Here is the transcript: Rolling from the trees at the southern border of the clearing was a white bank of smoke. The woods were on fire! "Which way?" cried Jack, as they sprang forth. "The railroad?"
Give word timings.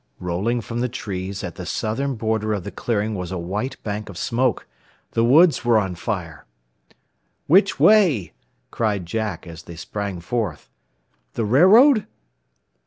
Rolling 0.19 0.61
from 0.61 0.79
the 0.79 0.89
trees 0.89 1.43
at 1.43 1.57
the 1.57 1.65
southern 1.67 2.15
border 2.15 2.53
of 2.53 2.63
the 2.63 2.71
clearing 2.71 3.13
was 3.13 3.31
a 3.31 3.37
white 3.37 3.77
bank 3.83 4.09
of 4.09 4.17
smoke. 4.17 4.65
The 5.11 5.23
woods 5.23 5.63
were 5.63 5.77
on 5.77 5.93
fire! 5.93 6.47
"Which 7.45 7.79
way?" 7.79 8.33
cried 8.71 9.05
Jack, 9.05 9.45
as 9.45 9.61
they 9.61 9.75
sprang 9.75 10.19
forth. 10.19 10.71
"The 11.33 11.45
railroad?" 11.45 12.07